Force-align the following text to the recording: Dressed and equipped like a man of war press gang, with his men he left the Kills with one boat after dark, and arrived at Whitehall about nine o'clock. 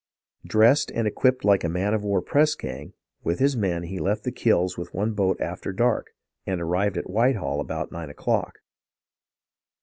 Dressed 0.47 0.89
and 0.89 1.05
equipped 1.07 1.45
like 1.45 1.63
a 1.63 1.69
man 1.69 1.93
of 1.93 2.03
war 2.03 2.23
press 2.23 2.55
gang, 2.55 2.93
with 3.23 3.37
his 3.37 3.55
men 3.55 3.83
he 3.83 3.99
left 3.99 4.23
the 4.23 4.31
Kills 4.31 4.75
with 4.75 4.95
one 4.95 5.13
boat 5.13 5.39
after 5.39 5.71
dark, 5.71 6.07
and 6.47 6.59
arrived 6.59 6.97
at 6.97 7.07
Whitehall 7.07 7.59
about 7.61 7.91
nine 7.91 8.09
o'clock. 8.09 8.61